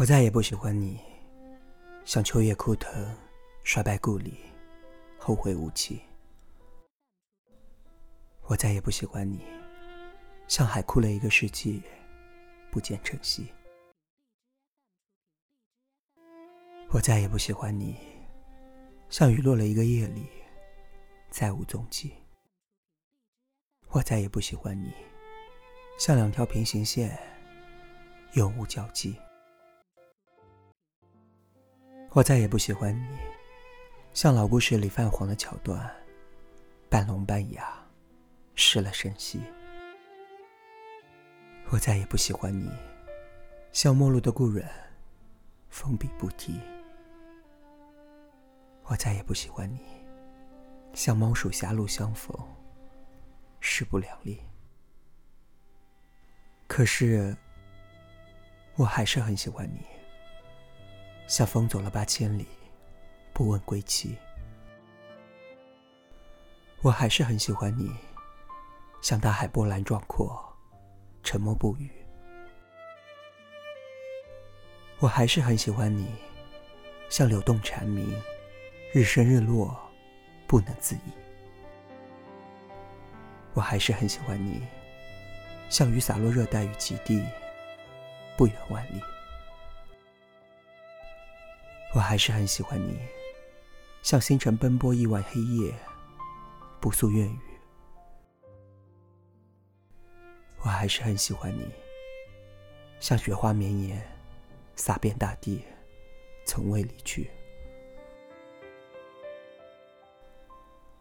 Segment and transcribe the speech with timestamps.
[0.00, 0.98] 我再也不喜欢你，
[2.06, 2.90] 像秋叶枯藤，
[3.64, 4.40] 衰败故里，
[5.18, 6.00] 后会无期。
[8.44, 9.44] 我再也不喜欢你，
[10.48, 11.82] 像海枯了一个世纪，
[12.70, 13.52] 不见晨曦。
[16.88, 17.94] 我再也不喜欢你，
[19.10, 20.26] 像雨落了一个夜里，
[21.28, 22.14] 再无踪迹。
[23.88, 24.94] 我再也不喜欢你，
[25.98, 27.20] 像两条平行线，
[28.32, 29.14] 永无交集。
[32.12, 33.18] 我再也不喜欢你，
[34.12, 35.88] 像老故事里泛黄的桥段，
[36.88, 37.72] 半聋半哑，
[38.56, 39.40] 失了声息。
[41.70, 42.68] 我再也不喜欢你，
[43.70, 44.68] 像陌路的故人，
[45.68, 46.60] 封笔不提。
[48.86, 49.78] 我再也不喜欢你，
[50.92, 52.36] 像猫鼠狭路相逢，
[53.60, 54.42] 势不两立。
[56.66, 57.36] 可是，
[58.74, 59.99] 我还是很喜欢你。
[61.30, 62.44] 像风走了八千里，
[63.32, 64.18] 不问归期。
[66.82, 67.88] 我还是很喜欢你，
[69.00, 70.42] 像大海波澜壮阔，
[71.22, 71.88] 沉默不语。
[74.98, 76.12] 我还是很喜欢你，
[77.08, 78.12] 像流动蝉鸣，
[78.92, 79.80] 日升日落，
[80.48, 81.12] 不能自已。
[83.54, 84.66] 我还是很喜欢你，
[85.68, 87.24] 像雨洒落热带雨极地，
[88.36, 89.00] 不远万里。
[92.00, 92.98] 我还是很喜欢你，
[94.00, 95.70] 像星辰奔波亿万黑夜，
[96.80, 97.38] 不诉怨语。
[100.60, 101.70] 我还是很喜欢你，
[103.00, 104.02] 像雪花绵延，
[104.76, 105.62] 洒遍大地，
[106.46, 107.30] 从未离去。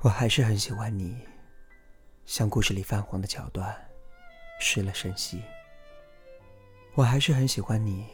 [0.00, 1.26] 我还是很喜欢你，
[2.26, 3.74] 像故事里泛黄的桥段，
[4.60, 5.42] 失了声息。
[6.92, 8.06] 我还是很喜欢你，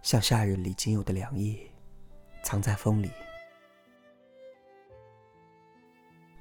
[0.00, 1.68] 像夏日里仅有的凉意。
[2.42, 3.10] 藏在风里，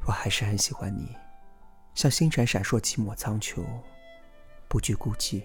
[0.06, 1.16] 我还是很喜欢你，
[1.94, 3.63] 像星辰闪烁，寂寞苍穹，
[4.67, 5.44] 不惧孤寂。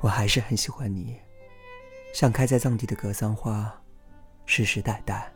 [0.00, 1.20] 我还是很喜欢你，
[2.12, 3.72] 像开在藏地的格桑花，
[4.44, 5.32] 世世代代。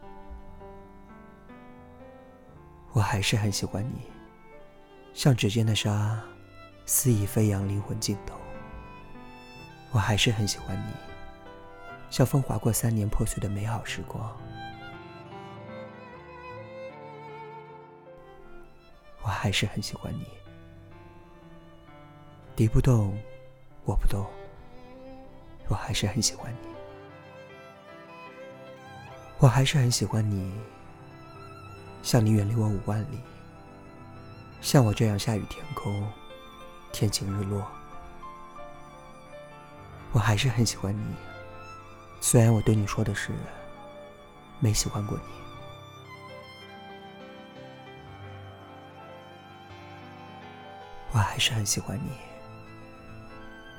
[2.93, 4.11] 我还是很喜欢你，
[5.15, 6.21] 像指尖的沙，
[6.85, 8.37] 肆意飞扬，灵魂尽头。
[9.93, 11.16] 我还是很喜欢你。
[12.11, 14.35] 像风划过三年破碎的美好时光，
[19.23, 20.27] 我还是很喜欢你。
[22.55, 23.17] 敌不动，
[23.85, 24.25] 我不动，
[25.69, 26.69] 我还是很喜欢你。
[29.39, 30.51] 我还是很喜欢你，
[32.03, 33.21] 像你远离我五万里，
[34.63, 36.11] 像我这样下雨天空，
[36.93, 37.67] 天晴日落。
[40.13, 41.15] 我还是很喜欢你。
[42.29, 43.31] 虽然我对你说的是
[44.59, 45.23] 没喜欢过你，
[51.13, 52.19] 我还是很喜欢你，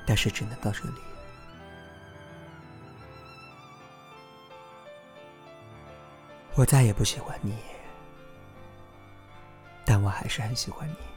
[0.06, 0.96] 但是只能到这里。
[6.56, 7.54] 我再也不喜欢你，
[9.84, 11.17] 但我还是很喜欢你。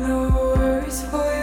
[0.00, 1.33] No worries for